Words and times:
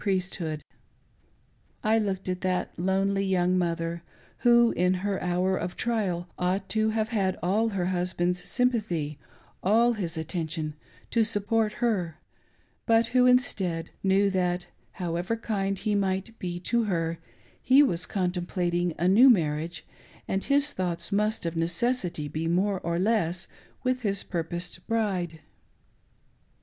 Eriesthood. 0.03 0.63
I 1.83 1.99
looked 1.99 2.27
at 2.27 2.41
that 2.41 2.71
lonely 2.75 3.23
young 3.23 3.55
mother, 3.55 4.01
who 4.39 4.71
in 4.71 4.95
her 5.05 5.21
hour 5.21 5.55
of 5.55 5.75
trial 5.77 6.27
ought 6.39 6.67
to 6.69 6.89
have 6.89 7.09
had 7.09 7.37
all 7.43 7.69
her 7.69 7.85
husband's 7.85 8.43
sympathy,, 8.43 9.19
all 9.61 9.93
his 9.93 10.17
attention, 10.17 10.73
to 11.11 11.23
support 11.23 11.73
her; 11.85 12.17
but 12.87 13.07
who, 13.13 13.27
instead, 13.27 13.91
knew 14.01 14.31
that, 14.31 14.65
however 14.93 15.37
kind 15.37 15.77
he 15.77 15.93
might 15.93 16.35
be 16.39 16.59
to 16.61 16.85
her, 16.85 17.19
he 17.61 17.83
was 17.83 18.07
contemplating 18.07 18.95
a 18.97 19.07
new 19.07 19.29
marriage, 19.29 19.85
and 20.27 20.45
his 20.45 20.73
thoughts 20.73 21.11
must 21.11 21.45
of 21.45 21.55
necessity 21.55 22.27
be 22.27 22.47
more 22.47 22.79
or 22.79 22.97
less, 22.97 23.47
with 23.83 24.01
his 24.01 24.23
purposed 24.23 24.87
bride. 24.87 25.41